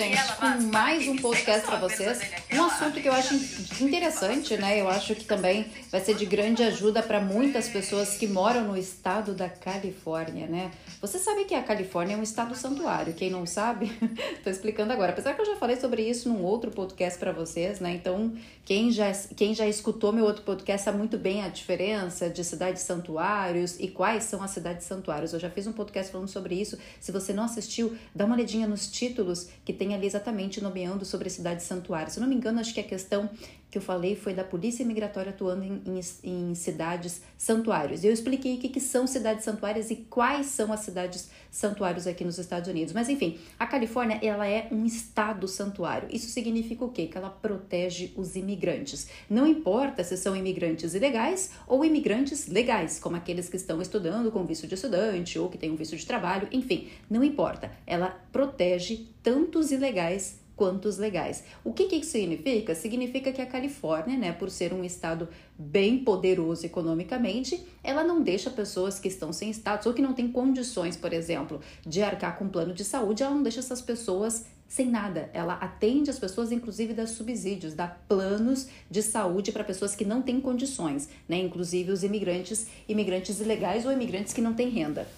[0.00, 2.20] gente, com mais um podcast para vocês.
[2.52, 3.34] Um assunto que eu acho
[3.80, 4.80] interessante, né?
[4.80, 8.76] Eu acho que também vai ser de grande ajuda para muitas pessoas que moram no
[8.76, 10.70] estado da Califórnia, né?
[11.00, 13.14] Você sabe que a Califórnia é um estado santuário.
[13.14, 13.90] Quem não sabe,
[14.42, 15.12] tô explicando agora.
[15.12, 17.92] Apesar que eu já falei sobre isso num outro podcast para vocês, né?
[17.92, 18.34] Então,
[18.64, 22.82] quem já, quem já escutou meu outro podcast sabe muito bem a diferença de cidades
[22.82, 25.32] santuários e quais são as cidades santuários.
[25.32, 26.76] Eu já fiz um podcast falando sobre isso.
[27.00, 31.30] Se você não assistiu, dá uma olhadinha nos títulos que tem ali exatamente nomeando sobre
[31.30, 32.14] cidades santuários.
[32.14, 33.30] Se não me engano, acho que a questão
[33.70, 38.02] que eu falei foi da polícia migratória atuando em, em, em cidades santuários.
[38.02, 42.24] Eu expliquei o que, que são cidades santuárias e quais são as cidades santuários aqui
[42.24, 42.92] nos Estados Unidos.
[42.92, 46.08] Mas enfim, a Califórnia ela é um estado santuário.
[46.10, 47.06] Isso significa o quê?
[47.06, 49.08] Que ela protege os imigrantes.
[49.28, 54.44] Não importa se são imigrantes ilegais ou imigrantes legais, como aqueles que estão estudando com
[54.44, 57.70] visto de estudante ou que têm um visto de trabalho, enfim, não importa.
[57.86, 61.42] Ela protege tanto os ilegais quanto os legais.
[61.64, 62.74] O que, que isso significa?
[62.74, 65.26] Significa que a Califórnia, né, por ser um estado
[65.58, 70.30] bem poderoso economicamente, ela não deixa pessoas que estão sem status ou que não têm
[70.30, 74.44] condições, por exemplo, de arcar com um plano de saúde, ela não deixa essas pessoas
[74.68, 75.30] sem nada.
[75.32, 80.20] Ela atende as pessoas, inclusive, dá subsídios, dá planos de saúde para pessoas que não
[80.20, 81.38] têm condições, né?
[81.38, 85.08] Inclusive os imigrantes, imigrantes ilegais ou imigrantes que não têm renda.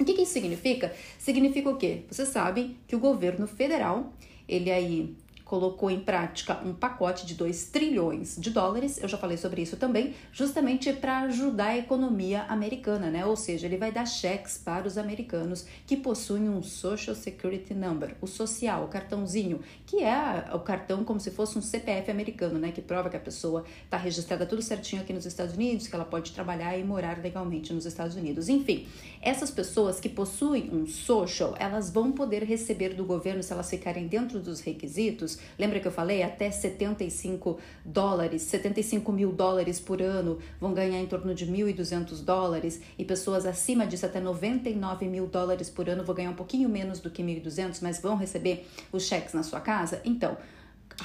[0.00, 0.94] O que, que isso significa?
[1.18, 2.04] Significa o quê?
[2.10, 4.10] Vocês sabem que o governo federal
[4.48, 5.16] ele aí
[5.46, 9.76] colocou em prática um pacote de 2 trilhões de dólares, eu já falei sobre isso
[9.76, 13.24] também, justamente para ajudar a economia americana, né?
[13.24, 18.16] Ou seja, ele vai dar cheques para os americanos que possuem um Social Security Number,
[18.20, 22.72] o social, o cartãozinho, que é o cartão como se fosse um CPF americano, né?
[22.72, 26.04] Que prova que a pessoa está registrada tudo certinho aqui nos Estados Unidos, que ela
[26.04, 28.48] pode trabalhar e morar legalmente nos Estados Unidos.
[28.48, 28.88] Enfim,
[29.22, 34.08] essas pessoas que possuem um social, elas vão poder receber do governo, se elas ficarem
[34.08, 36.22] dentro dos requisitos, lembra que eu falei?
[36.22, 42.80] Até 75 dólares, 75 mil dólares por ano vão ganhar em torno de 1.200 dólares
[42.98, 47.00] e pessoas acima disso, até 99 mil dólares por ano, vão ganhar um pouquinho menos
[47.00, 50.00] do que 1.200, mas vão receber os cheques na sua casa?
[50.04, 50.36] Então,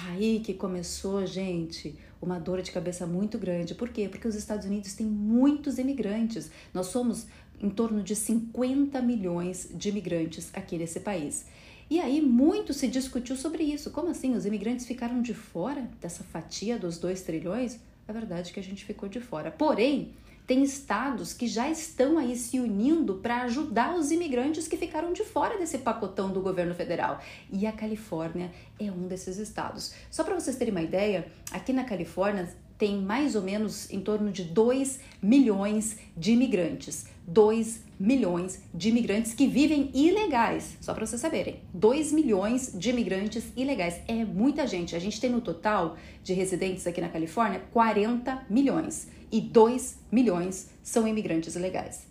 [0.08, 3.74] aí que começou, gente, uma dor de cabeça muito grande.
[3.74, 4.08] Por quê?
[4.08, 6.52] Porque os Estados Unidos têm muitos imigrantes.
[6.74, 7.28] Nós somos
[7.59, 11.46] em torno de 50 milhões de imigrantes aqui nesse país.
[11.91, 13.91] E aí muito se discutiu sobre isso.
[13.91, 14.34] Como assim?
[14.34, 17.81] Os imigrantes ficaram de fora dessa fatia dos 2 trilhões?
[18.07, 19.52] É verdade que a gente ficou de fora.
[19.52, 20.13] Porém,
[20.47, 25.25] tem estados que já estão aí se unindo para ajudar os imigrantes que ficaram de
[25.25, 27.19] fora desse pacotão do governo federal.
[27.52, 29.94] E a Califórnia é um desses estados.
[30.09, 32.47] Só para vocês terem uma ideia, aqui na Califórnia
[32.78, 37.06] tem mais ou menos em torno de 2 milhões de imigrantes.
[37.31, 41.59] 2 milhões de imigrantes que vivem ilegais, só para vocês saberem.
[41.74, 44.02] 2 milhões de imigrantes ilegais.
[44.08, 44.96] É muita gente.
[44.96, 50.70] A gente tem no total de residentes aqui na Califórnia 40 milhões e 2 milhões
[50.84, 52.11] são imigrantes ilegais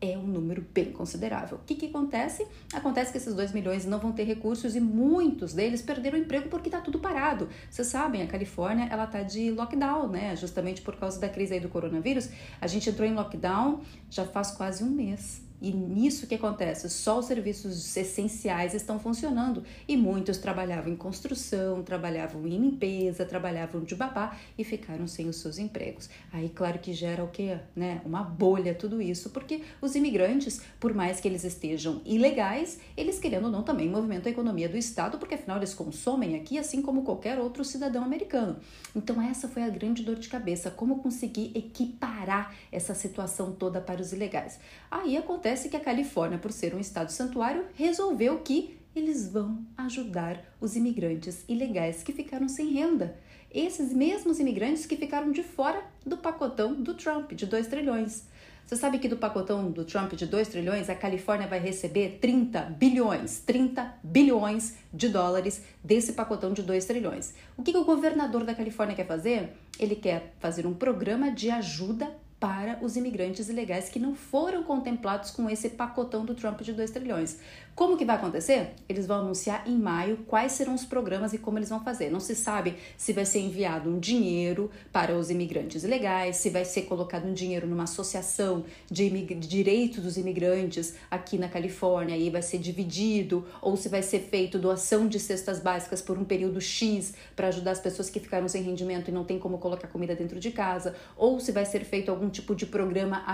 [0.00, 1.58] é um número bem considerável.
[1.58, 2.46] O que, que acontece?
[2.72, 6.48] Acontece que esses 2 milhões não vão ter recursos e muitos deles perderam o emprego
[6.48, 7.48] porque está tudo parado.
[7.70, 10.36] Vocês sabem, a Califórnia ela está de lockdown, né?
[10.36, 12.28] Justamente por causa da crise aí do coronavírus.
[12.60, 15.47] A gente entrou em lockdown já faz quase um mês.
[15.60, 21.82] E nisso que acontece, só os serviços essenciais estão funcionando e muitos trabalhavam em construção,
[21.82, 26.08] trabalhavam em limpeza, trabalhavam de babá e ficaram sem os seus empregos.
[26.32, 27.58] Aí, claro que gera o quê?
[27.74, 28.00] Né?
[28.04, 33.46] Uma bolha tudo isso, porque os imigrantes, por mais que eles estejam ilegais, eles querendo
[33.46, 37.02] ou não também movimentam a economia do estado, porque afinal eles consomem aqui assim como
[37.02, 38.56] qualquer outro cidadão americano.
[38.94, 44.00] Então essa foi a grande dor de cabeça, como conseguir equiparar essa situação toda para
[44.00, 44.60] os ilegais.
[44.90, 49.64] Aí acontece acontece que a Califórnia, por ser um estado santuário, resolveu que eles vão
[49.78, 53.16] ajudar os imigrantes ilegais que ficaram sem renda.
[53.50, 58.26] Esses mesmos imigrantes que ficaram de fora do pacotão do Trump de 2 trilhões.
[58.66, 62.60] Você sabe que do pacotão do Trump de 2 trilhões, a Califórnia vai receber 30
[62.78, 67.32] bilhões, 30 bilhões de dólares desse pacotão de 2 trilhões.
[67.56, 69.56] O que, que o governador da Califórnia quer fazer?
[69.78, 75.30] Ele quer fazer um programa de ajuda para os imigrantes ilegais que não foram contemplados
[75.30, 77.38] com esse pacotão do Trump de 2 trilhões.
[77.74, 78.74] Como que vai acontecer?
[78.88, 82.10] Eles vão anunciar em maio quais serão os programas e como eles vão fazer.
[82.10, 86.64] Não se sabe se vai ser enviado um dinheiro para os imigrantes ilegais, se vai
[86.64, 92.42] ser colocado um dinheiro numa associação de direitos dos imigrantes aqui na Califórnia e vai
[92.42, 97.14] ser dividido, ou se vai ser feito doação de cestas básicas por um período X
[97.36, 100.40] para ajudar as pessoas que ficaram sem rendimento e não tem como colocar comida dentro
[100.40, 103.24] de casa, ou se vai ser feito algum algum tipo de programa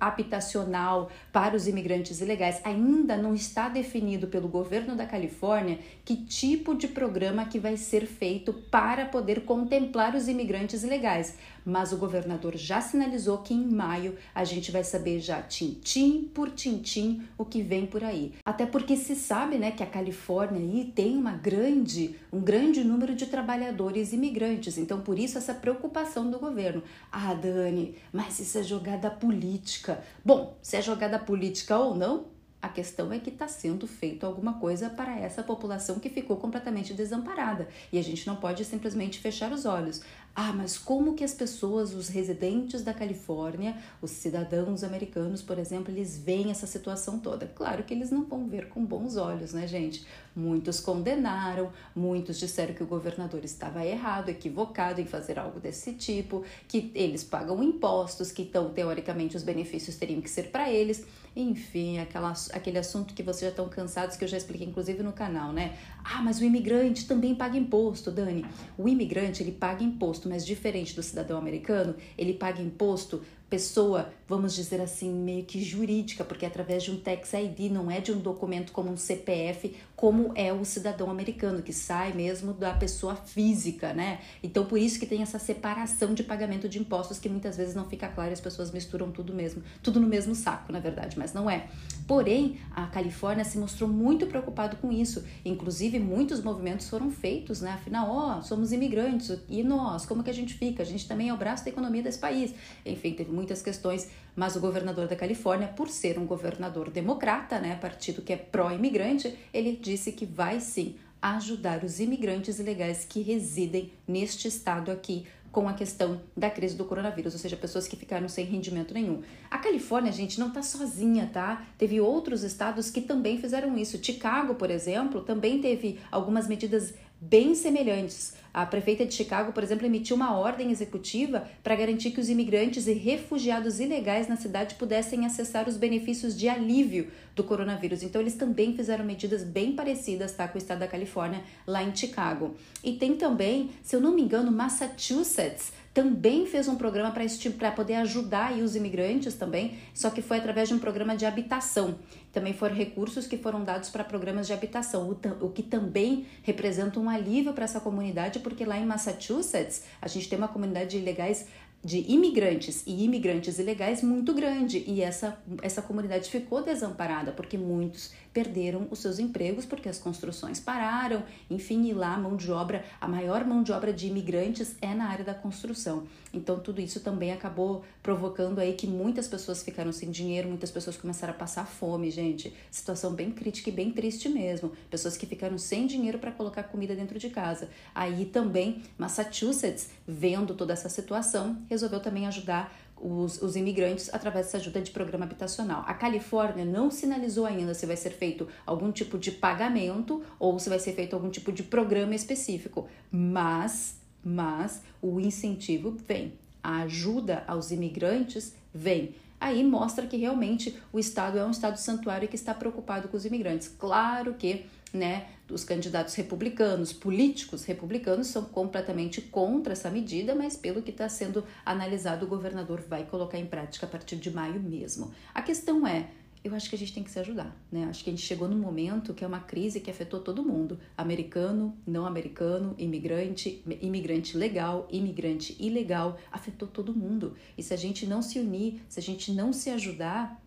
[0.00, 2.60] habitacional para os imigrantes ilegais.
[2.64, 8.06] Ainda não está definido pelo governo da Califórnia que tipo de programa que vai ser
[8.06, 11.36] feito para poder contemplar os imigrantes ilegais.
[11.64, 16.50] Mas o governador já sinalizou que em maio a gente vai saber já tintim por
[16.50, 18.34] tintim o que vem por aí.
[18.44, 23.14] Até porque se sabe, né, que a Califórnia aí tem uma grande, um grande número
[23.14, 24.76] de trabalhadores imigrantes.
[24.76, 26.82] Então por isso essa preocupação do governo.
[27.10, 30.02] Ah, Dani, mas isso é jogada política.
[30.24, 32.33] Bom, se é jogada política ou não,
[32.64, 36.94] a questão é que está sendo feito alguma coisa para essa população que ficou completamente
[36.94, 37.68] desamparada.
[37.92, 40.00] E a gente não pode simplesmente fechar os olhos.
[40.36, 45.92] Ah, mas como que as pessoas, os residentes da Califórnia, os cidadãos americanos, por exemplo,
[45.92, 47.46] eles veem essa situação toda?
[47.46, 50.04] Claro que eles não vão ver com bons olhos, né, gente?
[50.34, 56.42] Muitos condenaram, muitos disseram que o governador estava errado, equivocado em fazer algo desse tipo,
[56.66, 61.06] que eles pagam impostos, que então, teoricamente, os benefícios teriam que ser para eles.
[61.36, 65.12] Enfim, aquela, aquele assunto que vocês já estão cansados, que eu já expliquei inclusive no
[65.12, 65.76] canal, né?
[66.04, 68.44] Ah, mas o imigrante também paga imposto, Dani.
[68.78, 73.22] O imigrante, ele paga imposto, mas diferente do cidadão americano, ele paga imposto
[73.54, 77.88] pessoa, vamos dizer assim, meio que jurídica, porque é através de um tax ID, não
[77.88, 82.52] é de um documento como um CPF, como é o cidadão americano, que sai mesmo
[82.52, 84.18] da pessoa física, né?
[84.42, 87.88] Então, por isso que tem essa separação de pagamento de impostos que muitas vezes não
[87.88, 91.48] fica claro, as pessoas misturam tudo mesmo, tudo no mesmo saco, na verdade, mas não
[91.48, 91.68] é.
[92.08, 95.24] Porém, a Califórnia se mostrou muito preocupado com isso.
[95.44, 97.70] Inclusive, muitos movimentos foram feitos, né?
[97.70, 100.82] Afinal, ó, somos imigrantes, e nós, como que a gente fica?
[100.82, 102.52] A gente também é o braço da economia desse país.
[102.84, 107.60] Enfim, teve muito muitas questões, mas o governador da Califórnia, por ser um governador democrata,
[107.60, 113.20] né, partido que é pró-imigrante, ele disse que vai sim ajudar os imigrantes ilegais que
[113.20, 117.94] residem neste estado aqui com a questão da crise do coronavírus, ou seja, pessoas que
[117.94, 119.22] ficaram sem rendimento nenhum.
[119.48, 121.64] A Califórnia, gente, não está sozinha, tá?
[121.78, 124.02] Teve outros estados que também fizeram isso.
[124.02, 128.34] Chicago, por exemplo, também teve algumas medidas bem semelhantes.
[128.52, 132.86] A prefeita de Chicago, por exemplo, emitiu uma ordem executiva para garantir que os imigrantes
[132.86, 138.04] e refugiados ilegais na cidade pudessem acessar os benefícios de alívio do coronavírus.
[138.04, 141.94] Então, eles também fizeram medidas bem parecidas tá, com o estado da Califórnia, lá em
[141.96, 142.54] Chicago.
[142.82, 147.56] E tem também, se eu não me engano, Massachusetts também fez um programa para tipo,
[147.76, 152.00] poder ajudar os imigrantes também, só que foi através de um programa de habitação.
[152.32, 156.98] Também foram recursos que foram dados para programas de habitação, o, o que também representa
[156.98, 160.98] um alívio para essa comunidade, porque lá em Massachusetts a gente tem uma comunidade de
[160.98, 161.46] ilegais
[161.84, 168.10] de imigrantes e imigrantes ilegais muito grande e essa, essa comunidade ficou desamparada porque muitos
[168.34, 172.84] perderam os seus empregos porque as construções pararam, enfim, e lá a mão de obra,
[173.00, 176.06] a maior mão de obra de imigrantes é na área da construção.
[176.32, 180.96] Então tudo isso também acabou provocando aí que muitas pessoas ficaram sem dinheiro, muitas pessoas
[180.96, 182.52] começaram a passar fome, gente.
[182.70, 184.72] Situação bem crítica e bem triste mesmo.
[184.90, 187.68] Pessoas que ficaram sem dinheiro para colocar comida dentro de casa.
[187.94, 194.56] Aí também Massachusetts, vendo toda essa situação, resolveu também ajudar os, os, imigrantes através dessa
[194.58, 195.84] ajuda de programa habitacional.
[195.86, 200.68] A Califórnia não sinalizou ainda se vai ser feito algum tipo de pagamento ou se
[200.68, 207.44] vai ser feito algum tipo de programa específico, mas, mas o incentivo vem, a ajuda
[207.46, 209.14] aos imigrantes vem
[209.44, 213.26] aí mostra que realmente o Estado é um Estado santuário que está preocupado com os
[213.26, 213.68] imigrantes.
[213.68, 220.80] Claro que né, os candidatos republicanos, políticos republicanos, são completamente contra essa medida, mas pelo
[220.80, 225.12] que está sendo analisado, o governador vai colocar em prática a partir de maio mesmo.
[225.34, 226.08] A questão é
[226.44, 227.86] eu acho que a gente tem que se ajudar, né?
[227.88, 230.78] Acho que a gente chegou num momento que é uma crise que afetou todo mundo,
[230.94, 237.34] americano, não americano, imigrante, imigrante legal, imigrante ilegal, afetou todo mundo.
[237.56, 240.38] E se a gente não se unir, se a gente não se ajudar,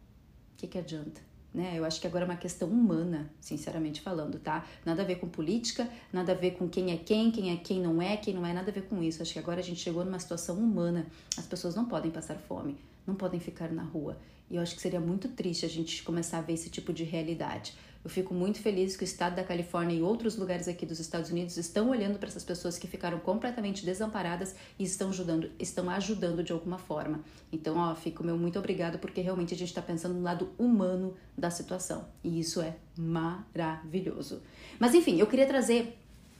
[0.53, 1.19] o que, que adianta?
[1.51, 1.73] Né?
[1.75, 4.67] Eu acho que agora é uma questão humana, sinceramente falando, tá?
[4.85, 7.81] Nada a ver com política, nada a ver com quem é quem, quem é quem
[7.81, 9.23] não é, quem não é, nada a ver com isso.
[9.23, 11.07] Acho que agora a gente chegou numa situação humana.
[11.35, 14.17] As pessoas não podem passar fome, não podem ficar na rua.
[14.49, 17.03] E eu acho que seria muito triste a gente começar a ver esse tipo de
[17.03, 17.73] realidade.
[18.03, 21.29] Eu fico muito feliz que o estado da Califórnia e outros lugares aqui dos Estados
[21.29, 26.41] Unidos estão olhando para essas pessoas que ficaram completamente desamparadas e estão ajudando, estão ajudando
[26.41, 27.19] de alguma forma.
[27.51, 31.15] Então, ó, fico meu muito obrigado porque realmente a gente está pensando no lado humano
[31.37, 34.41] da situação e isso é maravilhoso.
[34.79, 35.97] Mas enfim, eu queria trazer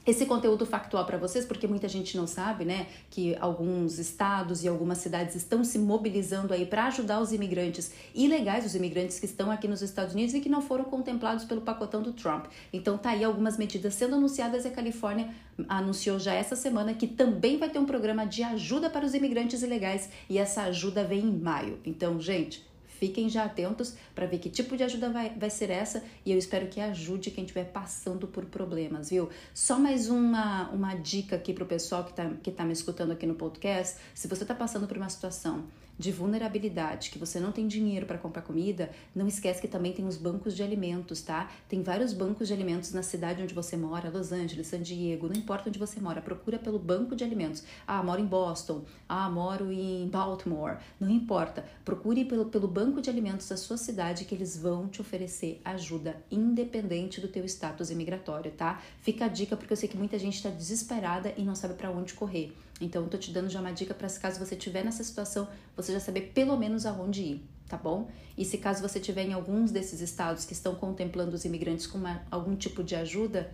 [0.08, 4.68] esse conteúdo factual para vocês, porque muita gente não sabe, né, que alguns estados e
[4.68, 9.52] algumas cidades estão se mobilizando aí para ajudar os imigrantes ilegais, os imigrantes que estão
[9.52, 12.46] aqui nos Estados Unidos e que não foram contemplados pelo pacotão do Trump.
[12.72, 15.30] Então tá aí algumas medidas sendo anunciadas e a Califórnia
[15.68, 19.62] anunciou já essa semana que também vai ter um programa de ajuda para os imigrantes
[19.62, 21.80] ilegais e essa ajuda vem em maio.
[21.84, 22.66] Então, gente,
[23.00, 26.38] Fiquem já atentos para ver que tipo de ajuda vai, vai ser essa e eu
[26.38, 29.30] espero que ajude quem estiver passando por problemas, viu?
[29.54, 33.12] Só mais uma, uma dica aqui para o pessoal que está que tá me escutando
[33.12, 33.98] aqui no podcast.
[34.16, 35.66] Se você está passando por uma situação
[35.98, 40.06] de vulnerabilidade, que você não tem dinheiro para comprar comida, não esquece que também tem
[40.06, 41.50] os bancos de alimentos, tá?
[41.68, 45.36] Tem vários bancos de alimentos na cidade onde você mora, Los Angeles, San Diego, não
[45.36, 47.64] importa onde você mora, procura pelo banco de alimentos.
[47.86, 48.84] Ah, moro em Boston.
[49.08, 50.78] Ah, moro em Baltimore.
[51.00, 51.66] Não importa.
[51.84, 56.22] Procure pelo, pelo banco de alimentos da sua cidade que eles vão te oferecer ajuda,
[56.30, 58.82] independente do teu status imigratório, tá?
[59.02, 61.90] Fica a dica porque eu sei que muita gente está desesperada e não sabe para
[61.90, 62.54] onde correr.
[62.80, 65.48] Então, eu tô te dando já uma dica para se caso você estiver nessa situação,
[65.76, 68.10] você já saber pelo menos aonde ir, tá bom?
[68.38, 71.98] E se caso você estiver em alguns desses estados que estão contemplando os imigrantes com
[71.98, 73.52] uma, algum tipo de ajuda,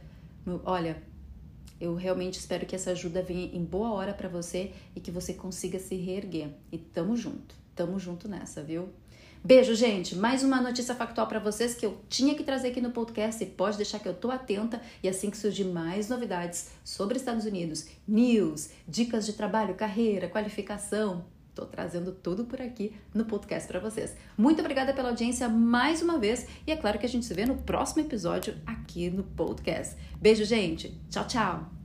[0.65, 1.01] olha,
[1.79, 5.33] eu realmente espero que essa ajuda venha em boa hora para você e que você
[5.33, 6.49] consiga se reerguer.
[6.71, 8.89] E tamo junto, tamo junto nessa, viu?
[9.45, 10.15] Beijo, gente.
[10.15, 13.47] Mais uma notícia factual para vocês que eu tinha que trazer aqui no podcast e
[13.47, 17.87] pode deixar que eu tô atenta e assim que surgir mais novidades sobre Estados Unidos,
[18.07, 24.15] news, dicas de trabalho, carreira, qualificação, Tô trazendo tudo por aqui no podcast para vocês.
[24.35, 27.45] Muito obrigada pela audiência mais uma vez e é claro que a gente se vê
[27.45, 29.95] no próximo episódio aqui no podcast.
[30.19, 30.99] Beijo, gente.
[31.11, 31.82] Tchau, tchau.